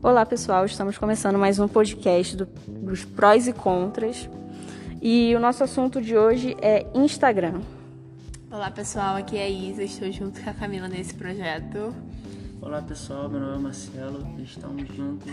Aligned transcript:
Olá 0.00 0.24
pessoal, 0.24 0.64
estamos 0.64 0.96
começando 0.96 1.36
mais 1.36 1.58
um 1.58 1.66
podcast 1.66 2.36
do, 2.36 2.46
dos 2.68 3.04
prós 3.04 3.48
e 3.48 3.52
contras. 3.52 4.30
E 5.02 5.34
o 5.34 5.40
nosso 5.40 5.64
assunto 5.64 6.00
de 6.00 6.16
hoje 6.16 6.56
é 6.62 6.86
Instagram. 6.94 7.62
Olá 8.48 8.70
pessoal, 8.70 9.16
aqui 9.16 9.36
é 9.36 9.42
a 9.42 9.48
Isa, 9.48 9.82
estou 9.82 10.08
junto 10.12 10.40
com 10.40 10.48
a 10.48 10.54
Camila 10.54 10.86
nesse 10.86 11.14
projeto. 11.14 11.92
Olá 12.62 12.80
pessoal, 12.80 13.28
meu 13.28 13.40
nome 13.40 13.56
é 13.56 13.58
Marcelo, 13.58 14.24
estamos 14.40 14.86
juntos. 14.94 15.32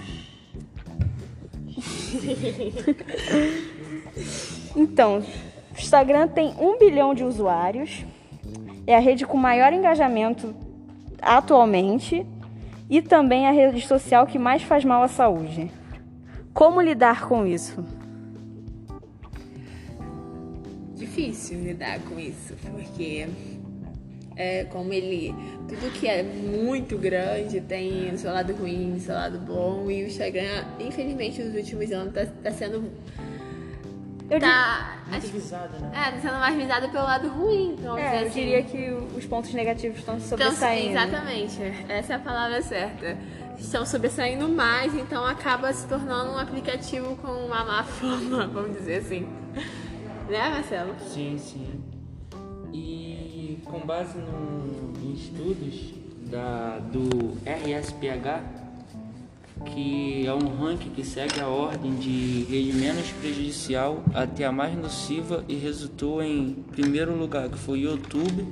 então, 4.76 5.20
o 5.20 5.80
Instagram 5.80 6.28
tem 6.28 6.56
um 6.60 6.80
bilhão 6.80 7.14
de 7.14 7.24
usuários, 7.24 8.04
é 8.88 8.96
a 8.96 9.00
rede 9.00 9.28
com 9.28 9.38
maior 9.38 9.72
engajamento 9.72 10.56
atualmente 11.22 12.26
e 12.90 13.02
também 13.02 13.48
a 13.48 13.52
rede 13.52 13.82
social 13.82 14.28
que 14.28 14.38
mais 14.38 14.64
faz 14.64 14.84
mal 14.86 15.04
à 15.04 15.08
saúde. 15.08 15.72
Como 16.54 16.82
lidar 16.82 17.28
com 17.28 17.46
isso? 17.46 17.84
Difícil 20.96 21.62
lidar 21.62 22.00
com 22.02 22.20
isso, 22.20 22.56
porque 22.64 23.28
é, 24.36 24.64
como 24.66 24.94
ele. 24.94 25.34
Tudo 25.68 25.92
que 25.94 26.08
é 26.08 26.24
muito 26.24 26.98
grande 26.98 27.60
tem 27.62 28.12
o 28.14 28.18
seu 28.18 28.32
lado 28.32 28.54
ruim, 28.54 28.94
o 28.94 29.00
seu 29.00 29.16
lado 29.16 29.40
bom, 29.40 29.90
e 29.90 30.04
o 30.04 30.08
Instagram, 30.08 30.64
infelizmente, 30.80 31.42
nos 31.42 31.56
últimos 31.56 31.92
anos 31.92 32.14
tá, 32.14 32.26
tá 32.44 32.52
sendo 32.52 32.90
eu 34.30 34.40
tá 34.40 34.95
Muito 35.08 35.28
visada, 35.28 35.78
né? 35.78 35.92
É, 35.94 36.12
tá 36.12 36.20
sendo 36.20 36.34
mais 36.40 36.56
visada 36.56 36.88
pelo 36.90 37.04
lado 37.04 37.28
ruim. 37.30 37.76
Então, 37.80 37.98
É, 37.98 38.24
eu 38.24 38.28
assim. 38.28 38.40
diria 38.40 38.64
que 38.64 38.90
os 39.16 39.26
pontos 39.26 39.54
negativos 39.54 40.00
estão 40.00 40.16
Então, 40.16 40.28
sobressaindo. 40.28 40.90
exatamente, 40.92 41.62
essa 41.88 42.14
é 42.14 42.16
a 42.16 42.20
palavra 42.20 42.62
certa. 42.62 43.18
Estão 43.60 43.86
sobressaindo 43.86 44.50
mais, 44.50 44.94
então 44.96 45.24
acaba 45.26 45.72
se 45.72 45.88
tornando 45.88 46.32
um 46.32 46.38
aplicativo 46.38 47.16
com 47.18 47.28
uma 47.32 47.64
má 47.64 47.84
fama, 47.84 48.48
vamos 48.52 48.78
dizer 48.78 48.98
assim. 48.98 49.28
Né, 50.28 50.50
Marcelo? 50.50 50.96
Sim, 51.00 51.38
sim. 51.38 51.84
E 52.74 53.60
com 53.66 53.80
base 53.86 54.18
no, 54.18 54.92
em 55.04 55.14
estudos 55.14 55.94
da, 56.30 56.80
do 56.80 57.38
RSPH, 57.46 58.44
que 59.64 60.28
é 60.28 60.34
um 60.34 60.48
ranking 60.58 60.90
que 60.90 61.04
segue 61.04 61.40
a 61.40 61.48
ordem 61.48 61.96
de 61.96 62.46
rede 62.50 62.74
menos 62.74 63.10
prejudicial 63.12 64.04
até 64.14 64.46
a 64.46 64.52
mais 64.52 64.78
nociva 64.78 65.46
e 65.48 65.56
resultou 65.56 66.22
em 66.22 66.54
primeiro 66.72 67.16
lugar 67.16 67.50
que 67.50 67.58
foi 67.58 67.80
o 67.80 67.92
YouTube, 67.92 68.46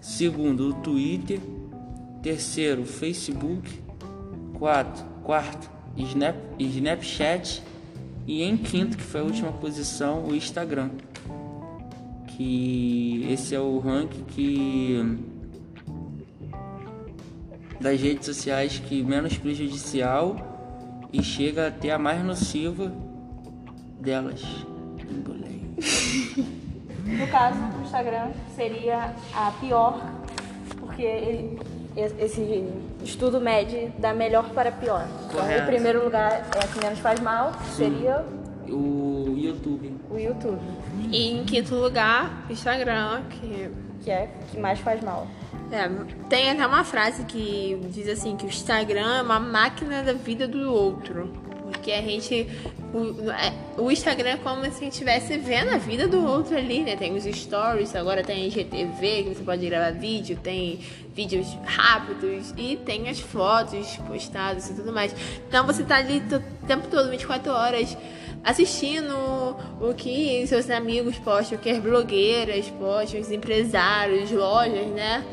segundo 0.00 0.68
o 0.68 0.74
Twitter, 0.74 1.40
terceiro 2.22 2.84
Facebook, 2.84 3.68
quarto, 4.54 5.04
quarto 5.22 5.68
Snap, 5.96 6.36
Snapchat 6.58 7.62
e 8.26 8.42
em 8.42 8.56
quinto, 8.56 8.96
que 8.96 9.02
foi 9.02 9.20
a 9.20 9.24
última 9.24 9.52
posição, 9.52 10.24
o 10.24 10.34
Instagram. 10.34 10.90
Que 12.28 13.26
esse 13.30 13.54
é 13.54 13.60
o 13.60 13.78
ranking 13.78 14.24
que 14.24 15.18
das 17.80 18.00
redes 18.00 18.26
sociais 18.26 18.78
que 18.78 19.02
menos 19.02 19.36
prejudicial 19.38 20.36
e 21.12 21.22
chega 21.22 21.68
até 21.68 21.90
a 21.90 21.98
mais 21.98 22.22
nociva 22.24 22.92
delas. 24.00 24.42
Embolei. 25.10 25.62
No 27.06 27.26
caso, 27.28 27.58
o 27.78 27.82
Instagram 27.84 28.30
seria 28.56 29.14
a 29.34 29.50
pior, 29.60 30.00
porque 30.80 31.02
ele- 31.02 31.60
esse 31.94 32.64
estudo 33.04 33.38
mede 33.40 33.88
da 33.98 34.14
melhor 34.14 34.48
para 34.50 34.72
pior. 34.72 35.06
Então, 35.26 35.40
Correto. 35.40 35.62
o 35.64 35.66
primeiro 35.66 36.02
lugar 36.02 36.32
é 36.32 36.64
a 36.64 36.66
que 36.66 36.78
menos 36.82 36.98
faz 37.00 37.20
mal, 37.20 37.52
seria 37.76 38.24
O 38.68 39.34
YouTube. 39.36 39.94
o 40.10 40.18
YouTube, 40.18 40.58
E 41.12 41.30
em 41.32 41.44
quinto 41.44 41.74
lugar, 41.74 42.46
Instagram, 42.48 43.20
que 43.28 43.70
que 44.04 44.10
é 44.10 44.28
que 44.50 44.58
mais 44.58 44.78
faz 44.78 45.02
mal. 45.02 45.26
É, 45.72 45.88
tem 46.28 46.50
até 46.50 46.66
uma 46.66 46.84
frase 46.84 47.24
que 47.24 47.80
diz 47.90 48.08
assim 48.08 48.36
que 48.36 48.44
o 48.44 48.48
Instagram 48.48 49.16
é 49.16 49.22
uma 49.22 49.40
máquina 49.40 50.02
da 50.02 50.12
vida 50.12 50.46
do 50.46 50.72
outro. 50.72 51.32
Porque 51.64 51.90
a 51.90 52.02
gente. 52.02 52.46
O, 52.92 53.30
é, 53.30 53.52
o 53.76 53.90
Instagram 53.90 54.30
é 54.30 54.36
como 54.36 54.62
se 54.64 54.68
a 54.68 54.72
gente 54.72 54.92
estivesse 54.92 55.36
vendo 55.38 55.70
a 55.70 55.78
vida 55.78 56.06
do 56.06 56.24
outro 56.24 56.56
ali, 56.56 56.84
né? 56.84 56.94
Tem 56.94 57.16
os 57.16 57.24
stories, 57.24 57.96
agora 57.96 58.22
tem 58.22 58.46
IGTV, 58.46 59.24
que 59.24 59.34
você 59.34 59.42
pode 59.42 59.66
gravar 59.66 59.90
vídeo, 59.90 60.38
tem 60.40 60.78
vídeos 61.14 61.56
rápidos 61.64 62.54
e 62.56 62.76
tem 62.76 63.08
as 63.08 63.18
fotos 63.18 63.96
postadas 64.06 64.68
e 64.70 64.74
tudo 64.74 64.92
mais. 64.92 65.14
Então 65.48 65.66
você 65.66 65.82
tá 65.82 65.96
ali 65.96 66.18
o 66.18 66.66
tempo 66.66 66.86
todo, 66.88 67.10
24 67.10 67.50
horas, 67.50 67.96
assistindo 68.44 69.14
o 69.80 69.94
que 69.94 70.46
seus 70.46 70.68
amigos 70.70 71.16
postam, 71.18 71.58
o 71.58 71.60
que 71.60 71.70
as 71.70 71.78
blogueiras 71.78 72.68
postam, 72.70 73.20
os 73.20 73.30
empresários, 73.30 74.30
lojas, 74.30 74.86
né? 74.88 75.24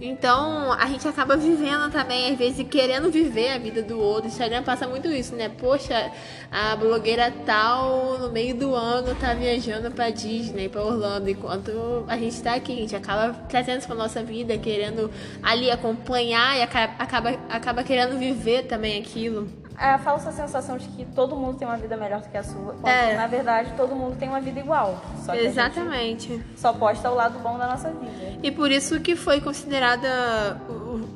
Então 0.00 0.72
a 0.72 0.86
gente 0.86 1.06
acaba 1.06 1.36
vivendo 1.36 1.90
também, 1.92 2.32
às 2.32 2.36
vezes, 2.36 2.66
querendo 2.68 3.08
viver 3.08 3.50
a 3.50 3.58
vida 3.58 3.82
do 3.82 4.00
outro. 4.00 4.24
O 4.24 4.26
Instagram 4.26 4.64
passa 4.64 4.86
muito 4.86 5.06
isso, 5.08 5.34
né? 5.36 5.48
Poxa, 5.48 6.10
a 6.50 6.74
blogueira 6.74 7.32
tal 7.46 8.18
no 8.18 8.28
meio 8.30 8.52
do 8.54 8.74
ano 8.74 9.14
tá 9.14 9.32
viajando 9.32 9.92
pra 9.92 10.10
Disney, 10.10 10.68
pra 10.68 10.82
Orlando, 10.82 11.30
enquanto 11.30 12.04
a 12.08 12.16
gente 12.16 12.42
tá 12.42 12.54
aqui, 12.54 12.72
a 12.72 12.76
gente 12.76 12.96
acaba 12.96 13.32
trazendo 13.48 13.78
isso 13.78 13.86
pra 13.86 13.94
nossa 13.94 14.24
vida, 14.24 14.58
querendo 14.58 15.08
ali 15.40 15.70
acompanhar 15.70 16.58
e 16.58 16.62
acaba, 16.62 16.94
acaba, 16.98 17.30
acaba 17.48 17.84
querendo 17.84 18.18
viver 18.18 18.64
também 18.64 19.00
aquilo. 19.00 19.61
É 19.78 19.90
a 19.90 19.98
falsa 19.98 20.30
sensação 20.30 20.76
de 20.78 20.86
que 20.88 21.04
todo 21.06 21.34
mundo 21.34 21.58
tem 21.58 21.66
uma 21.66 21.76
vida 21.76 21.96
melhor 21.96 22.20
do 22.20 22.28
que 22.28 22.36
a 22.36 22.42
sua, 22.44 22.74
quando 22.74 22.86
É. 22.86 23.16
na 23.16 23.26
verdade 23.26 23.72
todo 23.76 23.94
mundo 23.94 24.16
tem 24.16 24.28
uma 24.28 24.40
vida 24.40 24.60
igual. 24.60 25.02
Só 25.24 25.34
Exatamente. 25.34 26.40
só 26.56 26.72
posta 26.72 27.10
o 27.10 27.14
lado 27.14 27.38
bom 27.40 27.58
da 27.58 27.66
nossa 27.66 27.90
vida. 27.90 28.38
E 28.42 28.50
por 28.50 28.70
isso 28.70 29.00
que 29.00 29.16
foi 29.16 29.40
considerada 29.40 30.60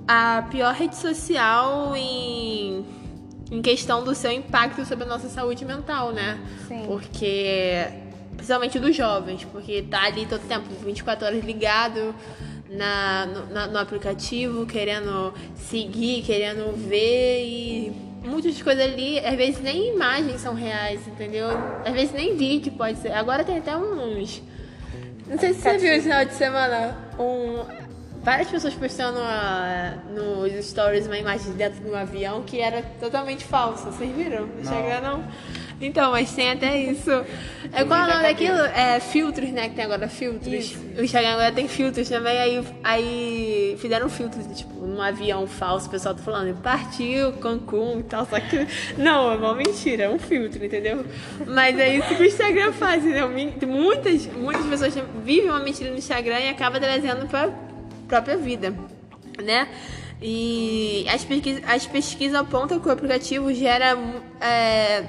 a 0.08 0.42
pior 0.50 0.74
rede 0.74 0.96
social 0.96 1.94
em, 1.96 2.84
em 3.50 3.62
questão 3.62 4.02
do 4.02 4.14
seu 4.14 4.32
impacto 4.32 4.84
sobre 4.84 5.04
a 5.04 5.08
nossa 5.08 5.28
saúde 5.28 5.64
mental, 5.64 6.12
né? 6.12 6.38
Sim. 6.66 6.84
Porque, 6.86 7.86
principalmente 8.36 8.78
dos 8.80 8.96
jovens, 8.96 9.44
porque 9.44 9.82
tá 9.82 10.02
ali 10.04 10.26
todo 10.26 10.40
tempo, 10.48 10.66
24 10.84 11.26
horas 11.26 11.44
ligado 11.44 12.14
na, 12.68 13.26
no, 13.26 13.46
na- 13.54 13.66
no 13.68 13.78
aplicativo, 13.78 14.66
querendo 14.66 15.32
seguir, 15.54 16.22
querendo 16.22 16.74
ver 16.88 17.44
e 17.44 18.05
muitas 18.26 18.60
coisas 18.60 18.84
ali, 18.84 19.18
às 19.18 19.34
vezes 19.36 19.60
nem 19.60 19.94
imagens 19.94 20.40
são 20.40 20.54
reais, 20.54 21.06
entendeu? 21.06 21.48
Às 21.84 21.92
vezes 21.92 22.12
nem 22.12 22.36
vídeo 22.36 22.72
pode 22.72 22.98
ser. 22.98 23.12
Agora 23.12 23.44
tem 23.44 23.58
até 23.58 23.76
uns. 23.76 24.42
Não 25.26 25.38
sei 25.38 25.54
se 25.54 25.60
você 25.60 25.78
viu 25.78 25.92
esse 25.92 26.02
final 26.02 26.24
de 26.24 26.34
semana 26.34 26.96
um, 27.18 27.64
várias 28.22 28.48
pessoas 28.48 28.74
postando 28.74 29.18
ah, 29.20 29.94
nos 30.10 30.66
stories 30.66 31.06
uma 31.06 31.18
imagem 31.18 31.52
dentro 31.52 31.80
de 31.80 31.90
um 31.90 31.94
avião 31.94 32.42
que 32.42 32.60
era 32.60 32.82
totalmente 33.00 33.44
falsa. 33.44 33.90
Vocês 33.90 34.14
viram? 34.14 34.46
No 34.46 34.60
Instagram 34.60 35.00
não? 35.00 35.24
Então, 35.80 36.12
mas 36.12 36.32
tem 36.32 36.50
até 36.50 36.80
isso. 36.80 37.10
É 37.72 37.84
qual 37.84 38.00
é 38.00 38.04
o 38.04 38.08
nome 38.08 38.22
daquilo? 38.22 38.58
É 38.58 38.98
filtros, 38.98 39.50
né? 39.50 39.68
Que 39.68 39.74
tem 39.74 39.84
agora 39.84 40.08
filtros. 40.08 40.74
O 40.96 41.02
Instagram 41.02 41.32
agora 41.32 41.52
tem 41.52 41.68
filtros 41.68 42.08
também. 42.08 42.38
Aí, 42.38 42.64
aí 42.82 43.76
fizeram 43.78 44.08
filtros, 44.08 44.46
tipo, 44.56 44.74
num 44.74 45.02
avião 45.02 45.46
falso. 45.46 45.88
O 45.88 45.90
pessoal 45.90 46.14
tá 46.14 46.22
falando, 46.22 46.56
partiu 46.62 47.32
Cancún 47.34 48.00
e 48.00 48.02
tal. 48.04 48.24
Só 48.24 48.40
que 48.40 48.66
não, 48.96 49.32
é 49.32 49.36
uma 49.36 49.54
mentira, 49.54 50.04
é 50.04 50.08
um 50.08 50.18
filtro, 50.18 50.64
entendeu? 50.64 51.04
Mas 51.46 51.78
é 51.78 51.94
isso 51.94 52.08
que 52.08 52.22
o 52.22 52.26
Instagram 52.26 52.72
faz, 52.72 53.04
entendeu? 53.04 53.28
Muitas, 53.66 54.26
muitas 54.28 54.64
pessoas 54.66 54.94
vivem 55.22 55.50
uma 55.50 55.60
mentira 55.60 55.90
no 55.90 55.98
Instagram 55.98 56.40
e 56.40 56.48
acaba 56.48 56.80
trazendo 56.80 57.26
pra 57.26 57.50
própria 58.08 58.36
vida, 58.38 58.74
né? 59.44 59.68
E 60.22 61.04
as 61.10 61.22
pesquisas, 61.22 61.62
as 61.68 61.86
pesquisas 61.86 62.34
apontam 62.34 62.80
que 62.80 62.88
o 62.88 62.90
aplicativo 62.90 63.52
gera 63.52 63.98
é, 64.40 65.04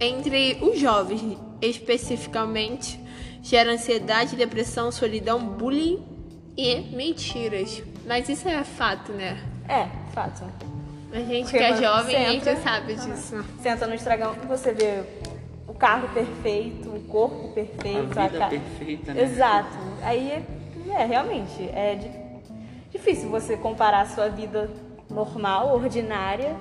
entre 0.00 0.58
os 0.62 0.78
jovens, 0.78 1.36
especificamente, 1.60 2.98
gera 3.42 3.72
ansiedade, 3.72 4.36
depressão, 4.36 4.90
solidão, 4.92 5.40
bullying 5.40 6.04
e 6.56 6.76
mentiras. 6.94 7.82
Mas 8.06 8.28
isso 8.28 8.48
é 8.48 8.62
fato, 8.64 9.12
né? 9.12 9.38
É, 9.68 9.86
fato. 10.12 10.44
A 11.12 11.18
gente 11.20 11.44
Porque 11.44 11.58
que 11.58 11.64
é 11.64 11.74
você 11.74 11.82
jovem, 11.82 12.16
a 12.16 12.32
entra- 12.34 12.52
gente 12.54 12.62
sabe 12.62 12.94
disso. 12.94 13.44
Senta 13.62 13.86
no 13.86 13.94
Instagram 13.94 14.34
e 14.42 14.46
você 14.46 14.72
vê 14.72 15.02
o 15.66 15.72
carro 15.74 16.08
perfeito, 16.10 16.88
o 16.90 17.00
corpo 17.04 17.48
perfeito, 17.54 18.18
A 18.18 18.26
vida 18.26 18.38
ca- 18.38 18.48
perfeita, 18.48 19.14
né? 19.14 19.22
Exato. 19.22 19.76
Aí 20.02 20.30
é, 20.30 20.42
é, 20.90 21.04
realmente 21.06 21.62
é 21.72 21.94
di- 21.94 22.10
difícil 22.90 23.30
você 23.30 23.56
comparar 23.56 24.02
a 24.02 24.06
sua 24.06 24.28
vida 24.28 24.70
normal, 25.10 25.74
ordinária, 25.74 26.54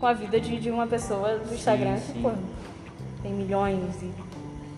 com 0.00 0.06
a 0.06 0.14
vida 0.14 0.40
de, 0.40 0.58
de 0.58 0.70
uma 0.70 0.86
pessoa 0.86 1.38
do 1.38 1.54
Instagram 1.54 1.96
que, 1.96 2.12
sim. 2.14 2.22
pô, 2.22 2.32
tem 3.22 3.32
milhões 3.32 4.02
e 4.02 4.10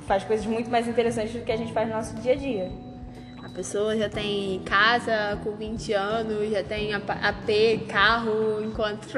faz 0.07 0.25
coisas 0.25 0.45
muito 0.45 0.69
mais 0.69 0.89
interessantes 0.89 1.33
do 1.33 1.45
que 1.45 1.53
a 1.53 1.57
gente 1.57 1.73
faz 1.73 1.89
no 1.89 1.95
nosso 1.95 2.17
dia 2.17 2.33
a 2.33 2.37
dia. 2.37 2.73
pessoa 3.55 3.97
já 3.97 4.09
tem 4.09 4.61
casa 4.65 5.39
com 5.45 5.53
20 5.53 5.93
anos, 5.93 6.51
já 6.51 6.65
tem 6.65 6.93
AP, 6.93 7.87
carro, 7.89 8.65
enquanto 8.65 9.17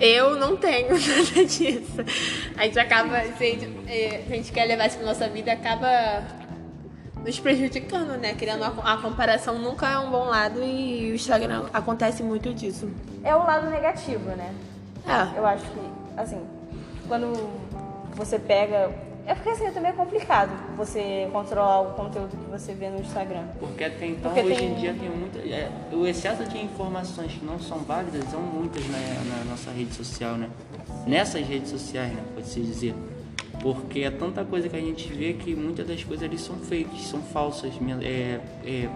eu 0.00 0.36
não 0.36 0.56
tenho 0.56 0.88
nada 0.98 1.44
disso. 1.44 2.04
A 2.56 2.64
gente 2.64 2.78
acaba, 2.78 3.20
se 3.20 3.44
a 3.44 3.46
gente, 3.46 3.68
se 3.86 4.32
a 4.32 4.36
gente 4.36 4.52
quer 4.52 4.64
levar 4.64 4.86
isso 4.86 4.96
pra 4.96 5.06
nossa 5.06 5.28
vida, 5.28 5.52
acaba 5.52 6.24
nos 7.24 7.38
prejudicando, 7.38 8.18
né? 8.18 8.34
Criando 8.34 8.64
a, 8.64 8.94
a 8.94 8.96
comparação 8.96 9.58
nunca 9.58 9.88
é 9.88 9.98
um 9.98 10.10
bom 10.10 10.24
lado 10.24 10.62
e 10.64 11.12
o 11.12 11.14
Instagram 11.14 11.66
acontece 11.72 12.24
muito 12.24 12.52
disso. 12.52 12.90
É 13.22 13.34
o 13.36 13.44
lado 13.44 13.70
negativo, 13.70 14.30
né? 14.30 14.52
É. 15.06 15.38
Eu 15.38 15.46
acho 15.46 15.64
que, 15.64 15.80
assim, 16.16 16.40
quando 17.08 17.32
você 18.14 18.38
pega. 18.38 18.90
É 19.28 19.34
porque 19.34 19.48
assim, 19.50 19.68
também 19.72 19.90
é 19.90 19.94
complicado 19.94 20.50
você 20.76 21.28
controlar 21.32 21.80
o 21.80 21.94
conteúdo 21.94 22.30
que 22.36 22.48
você 22.48 22.72
vê 22.74 22.88
no 22.88 23.00
Instagram. 23.00 23.42
Porque 23.58 23.82
até 23.82 24.06
então, 24.06 24.30
Porque 24.32 24.46
hoje 24.46 24.56
tem- 24.56 24.70
em 24.70 24.74
dia, 24.76 24.94
tem 24.94 25.10
muita. 25.10 25.38
é, 25.40 25.68
o 25.92 26.06
excesso 26.06 26.44
de 26.44 26.58
informações 26.58 27.32
que 27.32 27.44
não 27.44 27.58
são 27.58 27.78
válidas 27.78 28.22
são 28.30 28.40
muitas 28.40 28.86
na, 28.86 28.98
na 28.98 29.44
nossa 29.50 29.72
rede 29.72 29.92
social, 29.94 30.34
né? 30.36 30.48
Nessas 31.08 31.44
redes 31.44 31.70
sociais, 31.70 32.12
né? 32.12 32.22
Pode-se 32.34 32.60
dizer. 32.60 32.94
Porque 33.60 34.00
é 34.00 34.10
tanta 34.12 34.44
coisa 34.44 34.68
que 34.68 34.76
a 34.76 34.80
gente 34.80 35.12
vê 35.12 35.32
que 35.32 35.56
muitas 35.56 35.84
das 35.88 36.04
coisas 36.04 36.24
ali 36.24 36.38
são 36.38 36.54
fakes, 36.58 37.08
são 37.08 37.20
falsas. 37.20 37.72
É, 38.02 38.40
é, 38.64 38.88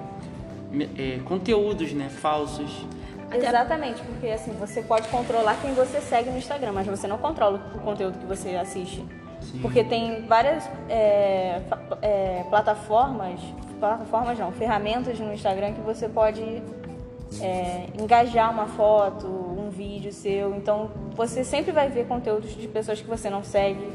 é, 0.97 1.19
conteúdos, 1.25 1.93
né? 1.93 2.09
Falsos. 2.09 2.71
Até- 3.31 3.47
Exatamente, 3.49 4.03
porque 4.03 4.27
assim, 4.29 4.53
você 4.59 4.82
pode 4.82 5.06
controlar 5.09 5.56
quem 5.62 5.73
você 5.73 6.00
segue 6.00 6.31
no 6.31 6.38
Instagram, 6.38 6.73
mas 6.73 6.87
você 6.87 7.06
não 7.06 7.17
controla 7.19 7.61
o 7.75 7.79
conteúdo 7.79 8.19
que 8.19 8.27
você 8.27 8.56
assiste. 8.56 9.05
Porque 9.62 9.82
tem 9.85 10.27
várias 10.27 10.69
é, 10.88 11.61
é, 12.03 12.44
plataformas, 12.50 13.41
plataformas 13.79 14.38
não, 14.38 14.53
ferramentas 14.53 15.19
no 15.19 15.32
Instagram 15.32 15.73
que 15.73 15.81
você 15.81 16.09
pode 16.09 16.43
é, 17.41 17.87
engajar 17.99 18.50
uma 18.53 18.67
foto, 18.67 19.27
um 19.27 19.71
vídeo 19.71 20.12
seu. 20.12 20.55
Então 20.56 20.91
você 21.17 21.43
sempre 21.44 21.73
vai 21.73 21.88
ver 21.88 22.06
conteúdos 22.06 22.55
de 22.56 22.69
pessoas 22.69 23.00
que 23.00 23.06
você 23.09 23.31
não 23.31 23.43
segue, 23.43 23.88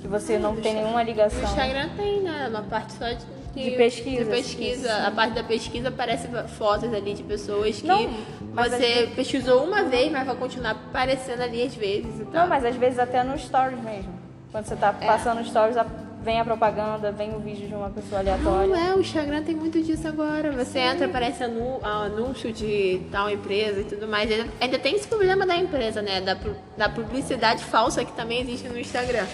que 0.00 0.08
você 0.08 0.38
não 0.38 0.56
tem 0.56 0.74
nenhuma 0.74 1.00
O 1.00 1.04
ligação. 1.04 1.42
Instagram 1.44 1.90
tem, 1.96 2.22
né? 2.22 2.48
Uma 2.48 2.62
parte 2.62 2.92
só 2.94 3.04
de, 3.08 3.24
De 3.64 3.70
pesquisa, 3.72 4.24
De 4.24 4.30
pesquisa. 4.30 5.06
A 5.06 5.10
parte 5.10 5.34
da 5.34 5.42
pesquisa 5.42 5.88
aparece 5.88 6.28
fotos 6.56 6.92
ali 6.92 7.14
de 7.14 7.22
pessoas 7.22 7.80
que 7.80 7.86
Não, 7.86 8.08
você 8.54 9.08
pesquisou 9.16 9.64
uma 9.64 9.84
vez, 9.84 10.12
mas 10.12 10.26
vai 10.26 10.36
continuar 10.36 10.72
aparecendo 10.72 11.40
ali 11.42 11.62
às 11.62 11.74
vezes 11.74 12.20
e 12.20 12.24
tal. 12.26 12.42
Não, 12.42 12.48
mas 12.48 12.64
às 12.64 12.76
vezes 12.76 12.98
até 12.98 13.22
no 13.24 13.36
stories 13.38 13.80
mesmo. 13.82 14.12
Quando 14.52 14.66
você 14.66 14.76
tá 14.76 14.94
É. 15.00 15.06
passando 15.06 15.44
stories, 15.44 15.76
a- 15.76 15.86
vem 16.26 16.40
a 16.40 16.44
propaganda, 16.44 17.12
vem 17.12 17.32
o 17.34 17.38
vídeo 17.38 17.68
de 17.68 17.74
uma 17.74 17.88
pessoa 17.88 18.20
aleatória. 18.20 18.66
Não 18.66 18.76
é, 18.76 18.94
o 18.96 19.00
Instagram 19.00 19.42
tem 19.44 19.54
muito 19.54 19.80
disso 19.80 20.08
agora. 20.08 20.50
Você 20.52 20.80
entra, 20.80 21.06
aparece 21.06 21.44
anu- 21.44 21.78
anúncio 21.84 22.52
de 22.52 23.00
tal 23.12 23.30
empresa 23.30 23.80
e 23.80 23.84
tudo 23.84 24.08
mais. 24.08 24.28
Ainda, 24.30 24.46
ainda 24.60 24.78
tem 24.78 24.96
esse 24.96 25.06
problema 25.06 25.46
da 25.46 25.56
empresa, 25.56 26.02
né? 26.02 26.20
Da, 26.20 26.36
da 26.76 26.88
publicidade 26.88 27.62
falsa 27.62 28.04
que 28.04 28.10
também 28.12 28.40
existe 28.42 28.68
no 28.68 28.76
Instagram. 28.78 29.24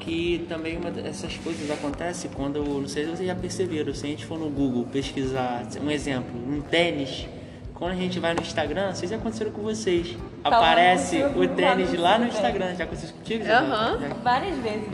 Que 0.00 0.44
também 0.48 0.76
uma 0.76 0.90
dessas 0.90 1.36
coisas 1.36 1.70
acontece 1.70 2.28
quando, 2.34 2.62
não 2.64 2.88
sei 2.88 3.04
se 3.04 3.10
vocês 3.10 3.28
já 3.28 3.34
perceberam, 3.34 3.94
se 3.94 4.04
a 4.06 4.08
gente 4.08 4.26
for 4.26 4.38
no 4.38 4.50
Google 4.50 4.84
pesquisar, 4.90 5.62
um 5.80 5.90
exemplo, 5.90 6.30
um 6.36 6.60
tênis, 6.62 7.26
quando 7.74 7.92
a 7.92 7.96
gente 7.96 8.18
vai 8.18 8.34
no 8.34 8.40
Instagram, 8.40 8.92
sei 8.94 9.06
se 9.08 9.14
aconteceu 9.14 9.50
com 9.52 9.62
vocês, 9.62 10.16
Tá 10.42 10.48
aparece 10.48 11.22
o 11.22 11.46
tênis 11.48 11.94
lá 11.98 12.18
no. 12.18 12.26
Instagram, 12.26 12.74
já 12.74 12.84
aconteceu 12.84 13.14
contigo? 13.14 13.44
Aham. 13.44 13.98
Já- 14.00 14.08
Várias 14.22 14.56
vezes. 14.58 14.88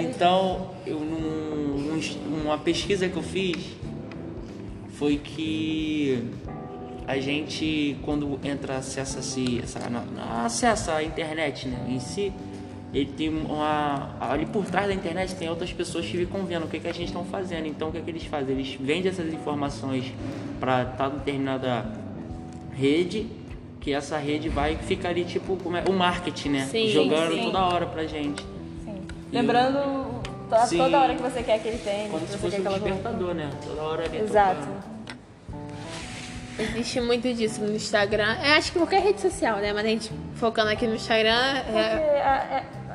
Então, 0.00 0.70
eu 0.86 1.00
num, 1.00 2.00
uma 2.44 2.58
pesquisa 2.58 3.08
que 3.08 3.16
eu 3.16 3.22
fiz 3.22 3.56
foi 4.94 5.16
que 5.18 6.24
a 7.06 7.18
gente 7.18 7.96
quando 8.02 8.38
entra 8.44 8.76
acessa 8.76 9.20
se 9.20 9.60
essa, 9.60 9.80
acessa 10.44 10.94
a 10.94 11.02
internet, 11.02 11.68
né, 11.68 11.86
em 11.88 11.98
si, 11.98 12.32
ele 12.94 13.10
tem 13.12 13.28
uma 13.28 14.14
ali 14.20 14.46
por 14.46 14.64
trás 14.66 14.86
da 14.86 14.94
internet 14.94 15.34
tem 15.34 15.48
outras 15.48 15.72
pessoas 15.72 16.04
que 16.06 16.16
ficam 16.16 16.44
vendo 16.44 16.64
o 16.64 16.68
que, 16.68 16.78
que 16.78 16.88
a 16.88 16.92
gente 16.92 17.08
está 17.08 17.22
fazendo. 17.24 17.66
Então, 17.66 17.88
o 17.88 17.92
que, 17.92 18.00
que 18.00 18.10
eles 18.10 18.24
fazem? 18.24 18.54
Eles 18.54 18.74
vendem 18.78 19.10
essas 19.10 19.32
informações 19.32 20.12
para 20.60 20.84
tal 20.84 21.10
determinada 21.10 21.86
rede, 22.72 23.26
que 23.80 23.92
essa 23.92 24.16
rede 24.18 24.48
vai 24.48 24.76
ficar 24.76 25.08
ali 25.08 25.24
tipo 25.24 25.56
como 25.56 25.76
é, 25.76 25.84
o 25.88 25.92
marketing, 25.92 26.50
né, 26.50 26.66
Sim, 26.66 26.88
jogando 26.88 27.34
sim. 27.34 27.42
toda 27.44 27.64
hora 27.64 27.86
pra 27.86 28.06
gente. 28.06 28.44
Lembrando 29.32 30.22
to- 30.50 30.66
Sim. 30.68 30.78
toda 30.78 31.00
hora 31.00 31.14
que 31.14 31.22
você 31.22 31.42
quer 31.42 31.54
aquele 31.54 31.78
tênis, 31.78 32.10
Como 32.10 32.20
que 32.26 32.32
se 32.32 32.38
você 32.38 32.38
fosse 32.50 32.56
quer 32.62 32.68
um 32.68 32.72
roupa. 32.72 32.84
despertador, 32.88 33.34
né? 33.34 33.50
Toda 33.66 33.82
hora 33.82 34.04
ali 34.04 34.18
Exato. 34.20 34.60
tocando. 34.60 34.92
Existe 36.58 37.00
muito 37.00 37.32
disso 37.32 37.62
no 37.62 37.74
Instagram. 37.74 38.36
Eu 38.44 38.52
acho 38.52 38.70
que 38.72 38.78
qualquer 38.78 39.02
rede 39.02 39.20
social, 39.22 39.56
né? 39.56 39.72
Mas 39.72 39.84
a 39.86 39.88
gente 39.88 40.12
focando 40.34 40.70
aqui 40.70 40.86
no 40.86 40.94
Instagram, 40.94 41.30
é, 41.30 42.22
a- 42.22 42.46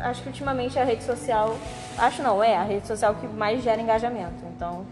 é- 0.04 0.08
acho 0.08 0.22
que 0.22 0.30
ultimamente 0.30 0.78
a 0.78 0.84
rede 0.84 1.04
social. 1.04 1.58
Acho 1.98 2.22
não, 2.22 2.44
é 2.44 2.56
a 2.56 2.64
rede 2.64 2.86
social 2.86 3.16
que 3.16 3.26
mais 3.28 3.64
gera 3.64 3.82
engajamento. 3.82 4.46
Então, 4.56 4.86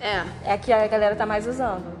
é, 0.00 0.22
é 0.44 0.52
a 0.52 0.58
que 0.58 0.72
a 0.72 0.86
galera 0.86 1.16
tá 1.16 1.26
mais 1.26 1.44
usando. 1.46 1.98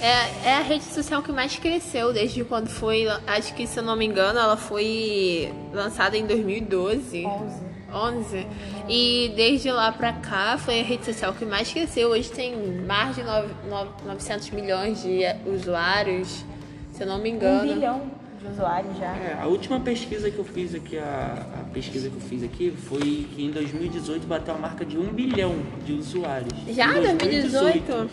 é, 0.00 0.48
é 0.50 0.54
a 0.56 0.60
rede 0.60 0.84
social 0.84 1.20
que 1.22 1.32
mais 1.32 1.56
cresceu 1.58 2.12
desde 2.12 2.44
quando 2.44 2.68
foi. 2.68 3.06
Acho 3.26 3.54
que, 3.54 3.66
se 3.66 3.78
eu 3.78 3.82
não 3.82 3.96
me 3.96 4.04
engano, 4.06 4.38
ela 4.38 4.56
foi 4.56 5.52
lançada 5.72 6.16
em 6.16 6.26
2012. 6.26 7.24
11. 7.26 7.73
11. 7.94 8.46
E 8.88 9.32
desde 9.36 9.70
lá 9.70 9.92
pra 9.92 10.12
cá 10.12 10.58
foi 10.58 10.80
a 10.80 10.82
rede 10.82 11.04
social 11.04 11.32
que 11.32 11.44
mais 11.44 11.72
cresceu. 11.72 12.08
Hoje 12.10 12.30
tem 12.30 12.56
mais 12.86 13.14
de 13.14 13.22
nove- 13.22 13.54
nove- 13.68 13.90
900 14.04 14.50
milhões 14.50 15.02
de 15.02 15.20
usuários, 15.46 16.44
se 16.92 17.02
eu 17.02 17.06
não 17.06 17.18
me 17.18 17.30
Um 17.32 17.36
engano. 17.36 17.72
bilhão 17.74 18.02
de 18.40 18.48
usuários 18.52 18.96
já. 18.98 19.06
É, 19.16 19.38
a 19.40 19.46
última 19.46 19.80
pesquisa 19.80 20.30
que 20.30 20.38
eu 20.38 20.44
fiz 20.44 20.74
aqui, 20.74 20.98
a, 20.98 21.46
a 21.60 21.64
pesquisa 21.72 22.10
que 22.10 22.16
eu 22.16 22.20
fiz 22.20 22.42
aqui, 22.42 22.70
foi 22.88 23.26
que 23.34 23.42
em 23.44 23.50
2018 23.50 24.26
bateu 24.26 24.54
a 24.54 24.58
marca 24.58 24.84
de 24.84 24.98
um 24.98 25.06
bilhão 25.12 25.54
de 25.86 25.92
usuários. 25.94 26.52
Já? 26.68 26.88
Em 26.98 27.02
2018? 27.16 28.10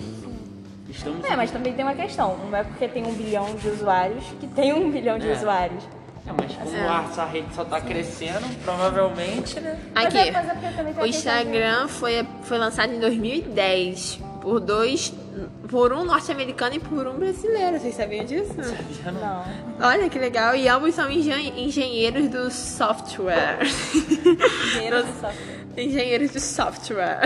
Estamos 0.89 1.25
É, 1.25 1.36
mas 1.38 1.50
também 1.51 1.74
tem 1.74 1.86
uma 1.86 1.94
questão. 1.95 2.38
Não 2.50 2.57
é 2.57 2.63
porque 2.63 2.86
tem 2.88 3.06
um 3.06 3.13
bilhão 3.13 3.56
de 3.56 3.69
usuários 3.69 4.24
que 4.42 4.48
tem 4.48 4.74
um 4.74 4.92
bilhão 4.92 5.18
de 5.18 5.30
É. 5.30 5.34
usuários. 5.34 5.84
É, 6.31 6.33
mas 6.38 6.56
como 6.56 6.75
É. 6.78 6.88
a 6.88 7.04
essa 7.10 7.25
rede 7.25 7.48
só 7.54 7.66
tá 7.66 7.81
crescendo, 7.81 8.48
provavelmente, 8.63 9.60
né? 9.60 9.78
Aqui, 9.94 10.18
é- 10.18 10.30
é 10.30 11.01
o 11.01 11.06
Instagram 11.06 11.88
foi, 11.88 12.25
foi 12.44 12.57
lançado 12.57 12.94
em 12.94 13.00
2010 13.00 14.19
por 14.42 14.60
dois, 14.60 15.13
por 15.69 15.94
um 15.94 16.04
norte-americano 16.04 16.75
e 16.75 16.80
por 16.80 17.07
um 17.07 17.13
brasileiro. 17.17 17.79
Vocês 17.79 17.96
sabiam 17.96 18.25
disso? 18.25 18.53
Já 19.03 19.12
não- 19.12 19.22
Não. 19.22 19.88
Olha 19.88 20.10
que 20.10 20.20
legal. 20.20 20.56
E 20.56 20.67
ambos 20.67 20.94
são 20.96 21.10
engen- 21.12 21.53
engenheiros 21.58 22.27
do 22.29 22.51
software. 22.51 23.60
Dinheiro 24.74 25.03
de 25.03 25.12
software. 25.20 25.62
Engenheiros 25.77 26.32
de 26.32 26.39
software. 26.41 27.22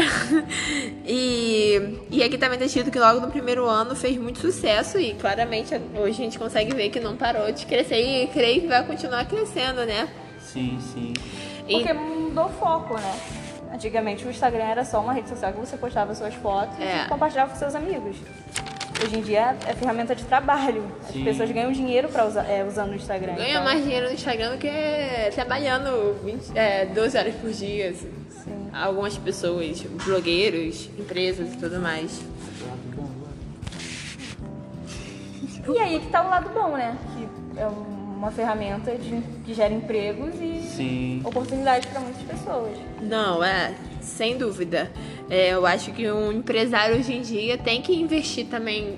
E, 1.05 1.99
e 2.11 2.23
aqui 2.23 2.37
também 2.37 2.57
tá 2.59 2.65
escrito 2.65 2.91
que 2.91 2.99
logo 2.99 3.19
no 3.19 3.29
primeiro 3.31 3.65
ano 3.65 3.95
fez 3.95 4.17
muito 4.17 4.39
sucesso 4.39 4.99
e 4.99 5.13
claramente 5.15 5.73
hoje 5.95 6.21
a 6.21 6.23
gente 6.25 6.37
consegue 6.39 6.73
ver 6.75 6.89
que 6.89 6.99
não 6.99 7.15
parou 7.15 7.51
de 7.51 7.65
crescer 7.65 8.23
e 8.23 8.27
creio 8.27 8.61
que 8.61 8.67
vai 8.67 8.85
continuar 8.85 9.25
crescendo, 9.25 9.85
né? 9.85 10.07
Sim, 10.39 10.77
sim. 10.93 11.13
E- 11.67 11.73
Porque 11.77 11.93
mudou 11.93 12.45
o 12.45 12.49
foco, 12.49 12.93
né? 12.95 13.19
Antigamente 13.75 14.25
o 14.25 14.29
Instagram 14.29 14.63
era 14.63 14.85
só 14.85 15.01
uma 15.01 15.11
rede 15.11 15.27
social 15.27 15.51
que 15.51 15.59
você 15.59 15.75
postava 15.75 16.15
suas 16.15 16.33
fotos 16.35 16.79
É. 16.79 17.03
e 17.03 17.09
compartilhava 17.09 17.51
com 17.51 17.57
seus 17.59 17.75
amigos. 17.75 18.15
Hoje 19.03 19.17
em 19.17 19.21
dia 19.21 19.53
é 19.67 19.73
ferramenta 19.73 20.15
de 20.15 20.23
trabalho. 20.23 20.81
As 21.01 21.11
Sim. 21.11 21.25
pessoas 21.25 21.51
ganham 21.51 21.69
dinheiro 21.73 22.07
pra 22.07 22.25
usar, 22.25 22.45
é, 22.49 22.63
usando 22.63 22.91
o 22.91 22.95
Instagram. 22.95 23.35
Ganha 23.35 23.49
então- 23.51 23.63
mais 23.65 23.83
dinheiro 23.83 24.07
no 24.07 24.13
Instagram 24.13 24.51
do 24.51 24.57
que 24.57 24.69
trabalhando 25.33 26.15
20, 26.23 26.57
é, 26.57 26.85
12 26.85 27.17
horas 27.17 27.35
por 27.35 27.51
dia. 27.51 27.89
assim. 27.89 28.09
Sim. 28.45 28.69
Algumas 28.71 29.17
pessoas, 29.17 29.81
blogueiros, 30.05 30.89
empresas 30.97 31.53
e 31.53 31.57
tudo 31.57 31.77
mais. 31.81 32.21
E 35.67 35.79
aí 35.79 35.99
que 35.99 36.07
tá 36.07 36.25
o 36.25 36.29
lado 36.29 36.49
bom, 36.49 36.77
né? 36.77 36.95
Que 37.17 37.59
é 37.59 37.67
uma 38.25 38.31
ferramenta 38.31 38.95
de, 38.95 39.21
que 39.45 39.53
gera 39.53 39.71
empregos 39.71 40.33
e 40.41 40.59
Sim. 40.63 41.21
oportunidades 41.23 41.87
para 41.87 41.99
muitas 41.99 42.23
pessoas. 42.23 42.75
Não, 42.99 43.43
é, 43.43 43.75
sem 44.01 44.35
dúvida. 44.35 44.91
É, 45.29 45.49
eu 45.49 45.63
acho 45.65 45.91
que 45.91 46.09
um 46.09 46.31
empresário 46.31 46.95
hoje 46.97 47.13
em 47.13 47.21
dia 47.21 47.55
tem 47.55 47.83
que 47.83 47.93
investir 47.93 48.47
também 48.47 48.97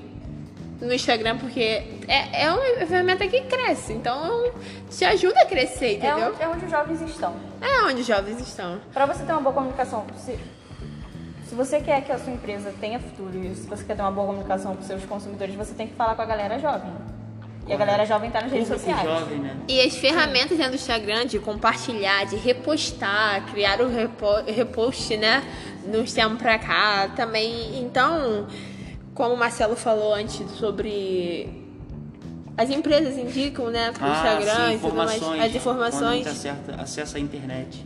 no 0.80 0.94
Instagram, 0.94 1.38
porque 1.40 1.84
é, 2.08 2.44
é 2.44 2.52
uma 2.52 2.86
ferramenta 2.86 3.28
que 3.28 3.42
cresce, 3.42 3.92
então 3.92 4.50
te 4.90 5.04
ajuda 5.04 5.42
a 5.42 5.46
crescer, 5.46 5.86
É 5.86 5.94
entendeu? 5.96 6.30
onde, 6.30 6.42
é 6.44 6.48
onde 6.48 6.66
os 6.66 6.72
jovens 6.72 7.02
estão. 7.02 7.36
É 7.62 7.84
onde 7.84 8.02
os 8.02 8.08
jovens 8.08 8.40
estão. 8.40 8.80
Para 8.94 9.08
você 9.08 9.26
ter 9.26 9.32
uma 9.34 9.42
boa 9.42 9.54
comunicação, 9.54 10.06
se, 10.16 10.40
se 11.48 11.54
você 11.56 11.82
quer 11.82 12.02
que 12.06 12.14
a 12.14 12.18
sua 12.20 12.32
empresa 12.32 12.74
tenha 12.80 12.98
futuro 13.00 13.38
e 13.44 13.54
se 13.56 13.68
você 13.68 13.84
quer 13.84 13.96
ter 13.96 14.04
uma 14.04 14.12
boa 14.12 14.28
comunicação 14.28 14.74
com 14.74 14.84
seus 14.84 15.04
consumidores, 15.06 15.54
você 15.56 15.74
tem 15.74 15.88
que 15.88 15.96
falar 15.96 16.16
com 16.16 16.22
a 16.22 16.26
galera 16.26 16.58
jovem. 16.60 17.17
E 17.68 17.74
a 17.74 17.78
galera 17.78 18.06
jovem 18.06 18.32
tá 18.32 18.42
nas 18.42 18.52
redes 18.52 18.70
Público 18.70 18.90
sociais. 18.90 19.20
jovem, 19.20 19.40
né? 19.40 19.58
E 19.68 19.82
as 19.82 19.96
ferramentas 19.98 20.58
dentro 20.58 20.72
do 20.72 20.76
Instagram 20.76 21.26
de 21.26 21.38
compartilhar, 21.40 22.26
de 22.26 22.38
repostar, 22.38 23.46
criar 23.52 23.82
o 23.82 23.90
repo- 23.90 24.42
repost, 24.48 25.18
né? 25.18 25.44
Nos 25.86 26.14
tempos 26.14 26.38
pra 26.42 26.58
cá 26.58 27.10
também. 27.16 27.80
Então, 27.82 28.48
como 29.14 29.34
o 29.34 29.38
Marcelo 29.38 29.76
falou 29.76 30.14
antes 30.14 30.50
sobre 30.52 31.50
as 32.58 32.70
empresas 32.70 33.18
indicam, 33.18 33.70
né, 33.70 33.92
pro 33.92 34.08
Instagram 34.08 34.68
sim, 34.70 34.76
e 34.76 34.80
tudo 34.80 34.96
mais, 34.96 35.16
informações. 35.16 35.44
as 35.44 35.56
informações. 35.56 36.24
Quando 36.24 36.32
acerta, 36.36 36.82
acessa 36.82 37.18
a 37.18 37.22
internet. 37.22 37.86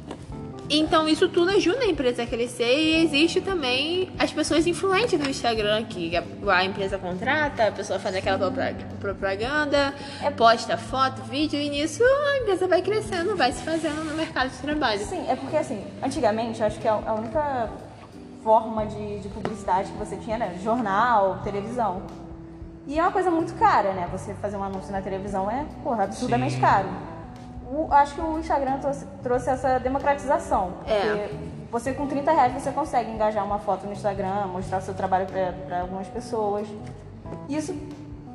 Então 0.73 1.05
isso 1.07 1.27
tudo 1.27 1.51
ajuda 1.51 1.81
a 1.81 1.87
empresa 1.87 2.23
a 2.23 2.25
crescer 2.25 2.79
e 2.79 3.03
existe 3.03 3.41
também 3.41 4.09
as 4.17 4.31
pessoas 4.31 4.65
influentes 4.65 5.19
no 5.19 5.29
Instagram 5.29 5.83
que 5.83 6.13
a, 6.15 6.63
empresa 6.63 6.97
contrata, 6.97 7.67
a 7.67 7.71
pessoa 7.73 7.99
faz 7.99 8.15
aquela 8.15 8.37
propag- 8.37 8.85
propaganda, 9.01 9.93
posta 10.37 10.77
foto, 10.77 11.23
vídeo 11.23 11.59
e 11.59 11.69
nisso 11.69 12.01
a 12.03 12.37
empresa 12.37 12.67
vai 12.67 12.81
crescendo, 12.81 13.35
vai 13.35 13.51
se 13.51 13.61
fazendo 13.63 14.01
no 14.05 14.15
mercado 14.15 14.49
de 14.49 14.57
trabalho. 14.59 15.01
Sim, 15.03 15.25
é 15.27 15.35
porque 15.35 15.57
assim, 15.57 15.83
antigamente, 16.01 16.61
eu 16.61 16.67
acho 16.67 16.79
que 16.79 16.87
a 16.87 16.93
a 17.05 17.13
única 17.15 17.69
forma 18.41 18.85
de, 18.85 19.19
de 19.19 19.27
publicidade 19.29 19.91
que 19.91 19.97
você 19.97 20.15
tinha 20.15 20.37
era 20.37 20.53
jornal, 20.59 21.41
televisão. 21.43 22.01
E 22.87 22.97
é 22.97 23.01
uma 23.01 23.11
coisa 23.11 23.29
muito 23.29 23.53
cara, 23.55 23.93
né? 23.93 24.07
Você 24.11 24.33
fazer 24.35 24.57
um 24.57 24.63
anúncio 24.63 24.91
na 24.91 25.01
televisão 25.01 25.49
é, 25.49 25.65
porra, 25.83 26.05
absurdamente 26.05 26.55
Sim. 26.55 26.61
caro. 26.61 26.89
O- 27.71 27.87
acho 27.93 28.15
que 28.15 28.21
o 28.21 28.37
Instagram 28.37 28.79
trouxe, 28.79 29.05
trouxe 29.23 29.49
essa 29.49 29.79
democratização. 29.79 30.73
É. 30.85 30.99
Porque 30.99 31.35
você 31.71 31.93
com 31.93 32.05
30 32.05 32.31
reais 32.31 32.53
você 32.53 32.71
consegue 32.71 33.09
engajar 33.11 33.45
uma 33.45 33.59
foto 33.59 33.85
no 33.85 33.93
Instagram, 33.93 34.47
mostrar 34.47 34.79
o 34.79 34.81
seu 34.81 34.93
trabalho 34.93 35.25
para 35.65 35.81
algumas 35.81 36.07
pessoas. 36.07 36.67
Isso, 37.47 37.73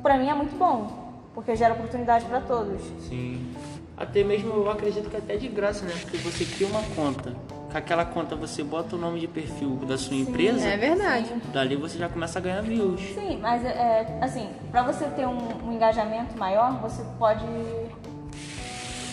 pra 0.01 0.17
mim, 0.17 0.27
é 0.29 0.33
muito 0.33 0.57
bom. 0.57 1.05
Porque 1.35 1.55
gera 1.55 1.75
oportunidade 1.75 2.25
para 2.25 2.41
todos. 2.41 2.81
Sim. 3.07 3.53
Até 3.95 4.23
mesmo 4.23 4.53
eu 4.53 4.71
acredito 4.71 5.07
que 5.09 5.17
até 5.17 5.37
de 5.37 5.47
graça, 5.47 5.85
né? 5.85 5.93
Porque 6.01 6.17
você 6.17 6.45
cria 6.45 6.67
uma 6.67 6.81
conta. 6.95 7.35
Com 7.71 7.77
aquela 7.77 8.05
conta 8.05 8.35
você 8.35 8.63
bota 8.63 8.95
o 8.95 8.99
nome 8.99 9.19
de 9.19 9.27
perfil 9.27 9.75
da 9.87 9.97
sua 9.97 10.15
empresa. 10.15 10.67
É 10.67 10.77
verdade. 10.77 11.31
Dali 11.51 11.75
você 11.75 11.97
já 11.97 12.07
começa 12.09 12.39
a 12.39 12.41
ganhar 12.41 12.61
views. 12.61 13.01
Sim, 13.13 13.37
mas 13.41 13.63
é, 13.65 14.17
assim, 14.21 14.49
para 14.71 14.81
você 14.83 15.05
ter 15.05 15.27
um, 15.27 15.37
um 15.67 15.73
engajamento 15.73 16.35
maior, 16.37 16.79
você 16.81 17.03
pode 17.19 17.43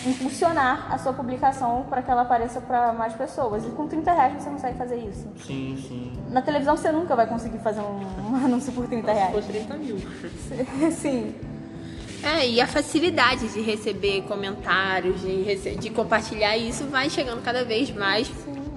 impulsionar 0.05 0.87
a 0.93 0.97
sua 0.97 1.13
publicação 1.13 1.85
para 1.89 2.01
que 2.01 2.09
ela 2.11 2.21
apareça 2.21 2.61
para 2.61 2.93
mais 2.93 3.13
pessoas. 3.13 3.65
E 3.65 3.69
com 3.69 3.87
30 3.87 4.11
reais 4.13 4.33
você 4.43 4.49
consegue 4.49 4.77
fazer 4.77 4.97
isso. 4.97 5.27
Sim, 5.45 5.77
sim. 5.87 6.13
Na 6.29 6.41
televisão 6.41 6.75
você 6.77 6.91
nunca 6.91 7.15
vai 7.15 7.27
conseguir 7.27 7.59
fazer 7.59 7.81
um, 7.81 8.31
um 8.31 8.35
anúncio 8.45 8.71
por 8.73 8.87
30 8.87 9.07
Se 9.13 9.19
for 9.19 9.29
reais. 9.31 9.45
30 9.45 9.77
mil. 9.77 9.97
Sim. 10.91 11.35
É, 12.23 12.47
e 12.49 12.59
a 12.59 12.65
facilidade 12.65 13.47
de 13.49 13.61
receber 13.61 14.23
comentários, 14.23 15.21
de, 15.21 15.43
rece- 15.43 15.75
de 15.75 15.91
compartilhar 15.91 16.57
isso 16.57 16.85
vai 16.85 17.07
chegando 17.09 17.43
cada 17.43 17.63
vez 17.63 17.91
mais 17.93 18.27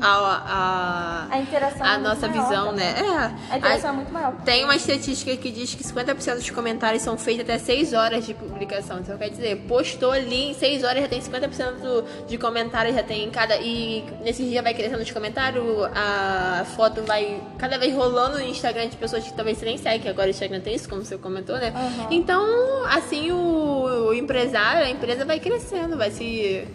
a, 0.01 1.27
a, 1.29 1.35
A 1.35 1.39
interação 1.39 1.87
a 1.87 1.95
é 1.95 1.99
nossa 1.99 2.29
maior 2.29 2.43
visão, 2.49 2.67
também. 2.69 2.85
né? 2.85 3.35
É, 3.51 3.55
A 3.55 3.59
interação 3.59 3.91
é 3.91 3.93
muito 3.95 4.13
maior. 4.13 4.33
Tem 4.45 4.65
uma 4.65 4.77
estatística 4.77 5.37
que 5.37 5.51
diz 5.51 5.75
que 5.75 5.83
50% 5.85 6.35
dos 6.37 6.51
comentários 6.51 7.03
são 7.03 7.17
feitos 7.19 7.43
até 7.45 7.59
6 7.59 7.93
horas 7.93 8.25
de 8.27 8.35
publicação. 8.35 8.99
Então 9.01 9.17
quer 9.19 9.31
dizer, 9.31 9.57
postou 9.69 10.13
ali 10.13 10.51
em 10.51 10.55
6 10.55 10.85
horas 10.85 11.03
já 11.03 11.09
tem 11.09 11.21
50% 11.21 11.81
do- 11.81 12.27
de 12.27 12.39
comentários, 12.39 12.95
já 12.95 13.03
tem 13.03 13.25
em 13.25 13.31
cada. 13.31 13.57
E 13.57 14.05
nesse 14.23 14.45
dia 14.45 14.63
vai 14.63 14.75
crescendo 14.75 15.03
os 15.03 15.11
comentários, 15.11 15.65
a 15.95 16.65
foto 16.77 17.03
vai 17.03 17.41
cada 17.59 17.79
vez 17.79 17.95
rolando 17.95 18.39
no 18.39 18.45
Instagram 18.45 18.89
de 18.89 18.97
pessoas 18.97 19.25
que 19.25 19.33
talvez 19.33 19.59
você 19.59 19.65
nem 19.65 19.79
segue, 19.79 20.05
que 20.05 20.09
agora 20.09 20.29
o 20.29 20.31
Instagram 20.31 20.61
tem 20.61 20.75
isso, 20.75 20.89
como 20.89 21.05
você 21.05 21.19
comentou, 21.19 21.57
né? 21.57 21.73
Então, 22.11 22.45
assim, 22.87 23.31
o, 23.33 24.09
o 24.09 24.15
empresário, 24.15 24.85
a 24.85 24.91
empresa 24.91 25.25
vai 25.25 25.41
crescendo, 25.41 25.97
vai 25.97 26.11
se 26.11 26.67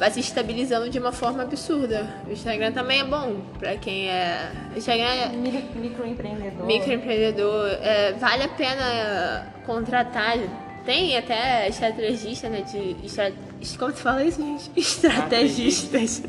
vai 0.00 0.10
se 0.10 0.18
estabilizando 0.18 0.88
de 0.90 0.98
uma 0.98 1.12
forma 1.12 1.42
absurda. 1.44 2.08
O 2.26 2.32
Instagram 2.32 2.72
também 2.72 2.98
é 3.00 3.04
bom 3.04 3.36
pra 3.58 3.76
quem 3.76 4.08
é. 4.10 4.50
O 4.74 4.78
Instagram 4.78 5.04
é 5.04 5.28
Micro, 5.28 5.78
microempreendedor. 5.80 6.66
microempreendedor. 6.66 7.66
É, 7.82 8.12
vale 8.14 8.42
a 8.42 8.48
pena 8.48 9.46
contratar. 9.64 10.36
Tem 10.84 11.16
até 11.18 11.68
estrategista, 11.68 12.48
né? 12.48 12.62
De. 12.62 12.96
estra- 13.04 13.30
Como 13.78 13.92
se 13.94 14.02
fala 14.02 14.24
isso, 14.24 14.40
gente? 14.40 14.70
Estrategistas 14.74 16.22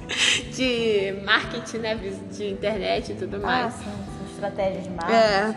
de 0.53 1.13
marketing, 1.23 1.77
né? 1.77 1.95
De 2.31 2.49
internet 2.49 3.13
e 3.13 3.15
tudo 3.15 3.37
Ah, 3.37 3.39
mais. 3.39 3.73
sim, 3.75 3.83
sim, 3.85 4.33
estratégias 4.33 4.83
de 4.83 4.89
marketing. 4.89 5.13
É. 5.15 5.55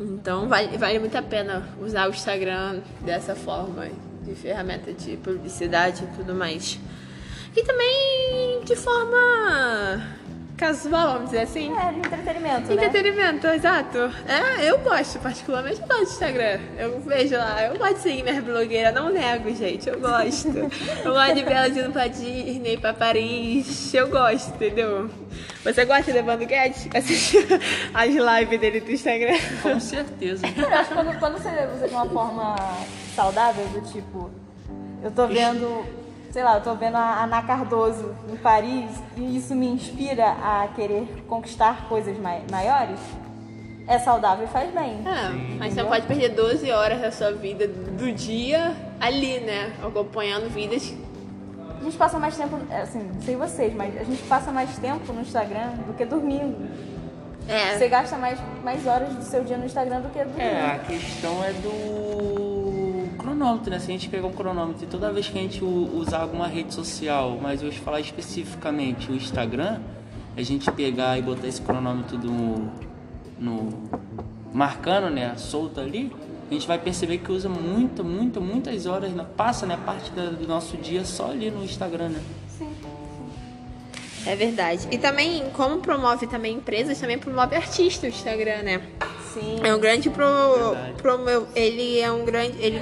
Então 0.00 0.48
vale, 0.48 0.76
vale 0.76 0.98
muito 0.98 1.16
a 1.16 1.22
pena 1.22 1.68
usar 1.80 2.08
o 2.08 2.10
Instagram 2.10 2.80
dessa 3.02 3.34
forma, 3.36 3.86
de 4.24 4.34
ferramenta 4.34 4.92
de 4.92 5.16
publicidade 5.16 6.04
e 6.04 6.16
tudo 6.16 6.34
mais. 6.34 6.78
E 7.56 7.62
também 7.62 8.60
de 8.64 8.76
forma 8.76 10.18
casual, 10.58 11.12
vamos 11.12 11.30
dizer 11.30 11.42
assim. 11.42 11.72
É, 11.78 11.92
de 11.92 11.98
entretenimento, 12.00 12.74
né? 12.74 12.74
Entretenimento, 12.74 13.46
exato. 13.46 13.98
É, 14.26 14.68
eu 14.68 14.78
gosto, 14.78 15.18
particularmente 15.20 15.80
eu 15.80 15.86
gosto 15.86 16.04
do 16.04 16.10
Instagram. 16.10 16.60
Eu 16.76 17.00
vejo 17.00 17.36
lá, 17.36 17.64
eu 17.64 17.78
gosto 17.78 17.94
de 17.94 18.00
seguir 18.00 18.22
minhas 18.24 18.42
blogueiras, 18.42 18.92
não 18.92 19.08
nego, 19.08 19.54
gente, 19.54 19.88
eu 19.88 20.00
gosto. 20.00 20.48
eu 21.04 21.12
gosto 21.12 21.34
de 21.34 21.42
ver 21.44 21.52
elas 21.52 21.76
indo 21.76 21.92
pra 21.92 22.08
Disney, 22.08 22.76
pra 22.76 22.92
Paris, 22.92 23.94
eu 23.94 24.08
gosto, 24.08 24.54
entendeu? 24.54 25.08
Você 25.64 25.84
gosta 25.84 26.10
de 26.10 26.18
Evandro 26.18 26.46
Guedes? 26.46 26.88
Assistir 26.92 27.46
as 27.94 28.10
lives 28.10 28.60
dele 28.60 28.80
do 28.80 28.90
Instagram? 28.90 29.38
Com 29.62 29.78
certeza. 29.78 30.46
Eu 30.58 30.68
acho 30.68 30.88
que 30.88 30.94
quando, 30.94 31.18
quando 31.18 31.38
você 31.38 31.48
usa 31.74 31.88
de 31.88 31.94
uma 31.94 32.06
forma 32.06 32.56
saudável, 33.14 33.64
do 33.68 33.80
tipo, 33.92 34.30
eu 35.02 35.10
tô 35.10 35.26
vendo, 35.26 35.84
sei 36.30 36.42
lá, 36.42 36.56
eu 36.56 36.62
tô 36.62 36.74
vendo 36.74 36.96
a 36.96 37.22
Ana 37.24 37.42
Cardoso 37.42 38.14
em 38.30 38.36
Paris 38.36 38.90
e 39.16 39.36
isso 39.36 39.54
me 39.54 39.66
inspira 39.66 40.26
a 40.42 40.68
querer 40.74 41.24
conquistar 41.28 41.88
coisas 41.88 42.18
mai- 42.18 42.42
maiores, 42.50 42.98
é 43.86 43.98
saudável 43.98 44.44
e 44.44 44.48
faz 44.48 44.72
bem. 44.72 45.00
É, 45.06 45.56
mas 45.58 45.72
você 45.74 45.82
não 45.82 45.88
pode 45.88 46.06
perder 46.06 46.30
12 46.30 46.70
horas 46.70 47.00
da 47.00 47.10
sua 47.10 47.32
vida 47.32 47.66
do 47.66 48.12
dia 48.12 48.74
ali, 49.00 49.40
né? 49.40 49.72
Acompanhando 49.82 50.48
vidas. 50.50 50.92
A 51.80 51.84
gente 51.84 51.96
passa 51.96 52.18
mais 52.18 52.36
tempo, 52.36 52.58
assim, 52.82 52.98
não 53.14 53.22
sei 53.22 53.36
vocês, 53.36 53.72
mas 53.74 53.96
a 53.96 54.02
gente 54.04 54.22
passa 54.24 54.50
mais 54.50 54.76
tempo 54.78 55.12
no 55.12 55.20
Instagram 55.22 55.70
do 55.86 55.94
que 55.94 56.04
dormindo. 56.04 56.68
É. 57.48 57.78
Você 57.78 57.88
gasta 57.88 58.16
mais, 58.18 58.38
mais 58.62 58.86
horas 58.86 59.08
do 59.14 59.22
seu 59.22 59.42
dia 59.42 59.56
no 59.56 59.64
Instagram 59.64 60.00
do 60.02 60.10
que 60.10 60.18
dormindo. 60.18 60.42
É, 60.42 60.74
a 60.74 60.78
questão 60.80 61.42
é 61.42 61.52
do 61.52 62.67
cronômetro, 63.18 63.70
né? 63.70 63.78
Se 63.78 63.86
a 63.86 63.92
gente 63.92 64.08
pegar 64.08 64.26
um 64.26 64.32
cronômetro 64.32 64.84
e 64.84 64.86
toda 64.86 65.12
vez 65.12 65.28
que 65.28 65.38
a 65.38 65.42
gente 65.42 65.62
usar 65.62 66.20
alguma 66.20 66.46
rede 66.46 66.72
social, 66.72 67.38
mas 67.42 67.62
hoje 67.62 67.78
falar 67.78 68.00
especificamente 68.00 69.10
o 69.10 69.14
Instagram, 69.14 69.80
a 70.36 70.42
gente 70.42 70.70
pegar 70.70 71.18
e 71.18 71.22
botar 71.22 71.48
esse 71.48 71.60
cronômetro 71.60 72.16
no, 72.16 72.70
no 73.38 73.90
marcando, 74.52 75.10
né, 75.10 75.34
solto 75.36 75.80
ali, 75.80 76.12
a 76.50 76.54
gente 76.54 76.66
vai 76.66 76.78
perceber 76.78 77.18
que 77.18 77.30
usa 77.30 77.48
muita, 77.48 78.02
muita, 78.02 78.40
muitas 78.40 78.86
horas, 78.86 79.12
né? 79.12 79.26
passa, 79.36 79.66
né, 79.66 79.78
parte 79.84 80.10
do 80.10 80.46
nosso 80.46 80.76
dia 80.76 81.04
só 81.04 81.30
ali 81.30 81.50
no 81.50 81.62
Instagram, 81.62 82.08
né? 82.10 82.22
É 84.26 84.36
verdade. 84.36 84.86
E 84.90 84.98
também, 84.98 85.48
como 85.50 85.78
promove 85.78 86.26
também 86.26 86.56
empresas, 86.56 87.00
também 87.00 87.18
promove 87.18 87.56
artistas 87.56 88.12
o 88.12 88.16
Instagram, 88.16 88.62
né? 88.62 88.82
Sim. 89.34 89.60
É 89.62 89.74
um 89.74 89.78
grande 89.80 90.08
pro, 90.10 90.24
Verdade. 90.72 90.92
promo, 91.02 91.46
ele 91.54 92.00
é 92.00 92.10
um 92.10 92.24
grande, 92.24 92.56
ele 92.60 92.80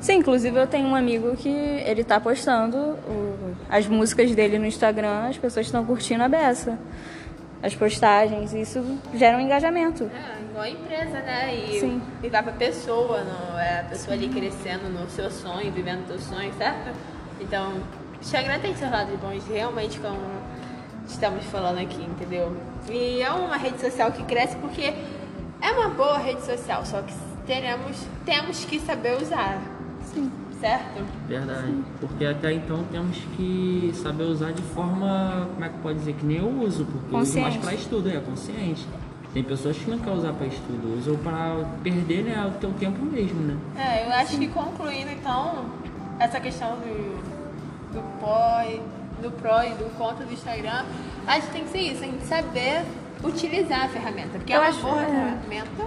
Sim, 0.00 0.14
inclusive 0.14 0.58
eu 0.58 0.66
tenho 0.66 0.88
um 0.88 0.94
amigo 0.96 1.36
que 1.36 1.48
ele 1.48 2.02
tá 2.02 2.18
postando 2.18 2.76
o- 2.78 3.54
as 3.68 3.86
músicas 3.86 4.34
dele 4.34 4.58
no 4.58 4.64
Instagram, 4.64 5.28
as 5.28 5.36
pessoas 5.36 5.66
estão 5.66 5.84
curtindo 5.84 6.22
a 6.24 6.28
beça. 6.28 6.78
As 7.62 7.74
postagens, 7.74 8.54
isso 8.54 8.82
gera 9.14 9.36
um 9.36 9.40
engajamento. 9.40 10.04
é 10.04 10.40
igual 10.40 10.64
a 10.64 10.70
empresa, 10.70 11.20
né? 11.20 11.54
E, 11.54 11.78
Sim. 11.80 12.02
e 12.22 12.28
vai 12.30 12.42
pra 12.42 12.52
pessoa, 12.52 13.22
não 13.22 13.58
é 13.58 13.80
a 13.80 13.84
pessoa 13.84 14.14
ali 14.16 14.28
crescendo 14.30 14.88
no 14.88 15.08
seu 15.10 15.30
sonho, 15.30 15.70
vivendo 15.70 16.02
o 16.04 16.18
seu 16.18 16.18
sonho, 16.34 16.50
certo? 16.56 16.96
Então, 17.38 17.72
o 17.74 18.20
Instagram 18.22 18.58
tem 18.60 18.74
seus 18.74 18.90
lados 18.90 19.14
bons, 19.20 19.46
realmente, 19.46 20.00
como 20.00 20.16
estamos 21.10 21.44
falando 21.46 21.78
aqui, 21.78 22.02
entendeu? 22.02 22.56
E 22.88 23.20
é 23.20 23.30
uma 23.30 23.56
rede 23.56 23.80
social 23.80 24.10
que 24.12 24.22
cresce 24.24 24.56
porque 24.56 24.82
é 25.60 25.70
uma 25.72 25.88
boa 25.88 26.18
rede 26.18 26.42
social, 26.44 26.84
só 26.84 27.02
que 27.02 27.12
teremos, 27.46 27.96
temos 28.24 28.64
que 28.64 28.78
saber 28.80 29.20
usar. 29.20 29.60
Sim. 30.04 30.30
Certo? 30.60 31.02
Verdade. 31.26 31.74
Porque 32.00 32.22
até 32.26 32.52
então 32.52 32.84
temos 32.92 33.16
que 33.34 33.92
saber 33.94 34.24
usar 34.24 34.52
de 34.52 34.60
forma, 34.60 35.48
como 35.54 35.64
é 35.64 35.68
que 35.70 35.78
pode 35.78 35.98
dizer, 36.00 36.12
que 36.12 36.26
nem 36.26 36.36
eu 36.36 36.48
uso, 36.48 36.84
porque 36.84 37.14
eu 37.14 37.18
uso 37.18 37.40
mais 37.40 37.54
Consciente. 37.54 37.58
para 37.60 37.74
estudo, 37.74 38.10
é 38.10 38.20
consciente. 38.20 38.86
Tem 39.32 39.42
pessoas 39.42 39.76
que 39.78 39.90
não 39.90 39.98
querem 39.98 40.18
usar 40.18 40.32
para 40.34 40.46
estudo, 40.48 40.98
usam 40.98 41.16
para 41.16 41.64
perder 41.82 42.24
né, 42.24 42.46
o 42.46 42.58
teu 42.58 42.72
tempo 42.72 43.02
mesmo, 43.06 43.40
né? 43.40 43.56
É, 43.76 44.06
eu 44.06 44.12
acho 44.12 44.36
que 44.36 44.48
concluindo 44.48 45.10
então 45.12 45.64
essa 46.18 46.38
questão 46.40 46.76
do, 46.76 47.94
do 47.94 48.02
e- 48.68 48.99
do 49.20 49.30
pró 49.30 49.62
e 49.62 49.70
do 49.70 49.90
contra 49.96 50.24
do 50.24 50.32
Instagram, 50.32 50.84
acho 51.26 51.46
que 51.46 51.52
tem 51.52 51.64
que 51.64 51.70
ser 51.70 51.78
isso, 51.80 52.02
a 52.02 52.06
gente 52.06 52.24
saber 52.26 52.82
utilizar 53.22 53.84
a 53.84 53.88
ferramenta. 53.88 54.30
Porque 54.38 54.52
é 54.52 54.56
Eu 54.56 54.60
uma 54.60 54.68
acho- 54.68 54.80
boa 54.80 55.02
é. 55.02 55.06
ferramenta, 55.06 55.86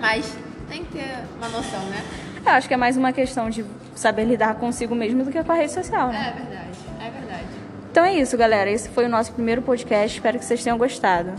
mas 0.00 0.36
tem 0.68 0.84
que 0.84 0.92
ter 0.98 1.24
uma 1.38 1.48
noção, 1.48 1.80
né? 1.86 2.02
Eu 2.44 2.52
acho 2.52 2.66
que 2.66 2.74
é 2.74 2.76
mais 2.76 2.96
uma 2.96 3.12
questão 3.12 3.48
de 3.50 3.64
saber 3.94 4.24
lidar 4.24 4.54
consigo 4.56 4.94
mesmo 4.94 5.22
do 5.24 5.30
que 5.30 5.42
com 5.44 5.52
a 5.52 5.54
rede 5.54 5.72
social, 5.72 6.08
né? 6.08 6.34
É 6.34 6.40
verdade, 6.40 6.78
é 7.00 7.10
verdade. 7.10 7.46
Então 7.90 8.04
é 8.04 8.14
isso, 8.14 8.36
galera. 8.36 8.70
Esse 8.70 8.88
foi 8.88 9.04
o 9.04 9.08
nosso 9.08 9.32
primeiro 9.32 9.60
podcast. 9.62 10.16
Espero 10.16 10.38
que 10.38 10.44
vocês 10.44 10.62
tenham 10.64 10.78
gostado. 10.78 11.32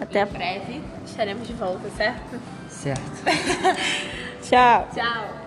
Até 0.00 0.22
a... 0.22 0.24
Em 0.24 0.28
breve 0.28 0.82
estaremos 1.04 1.46
de 1.46 1.52
volta, 1.52 1.88
certo? 1.96 2.40
Certo. 2.70 3.02
Tchau. 4.42 4.88
Tchau. 4.94 5.37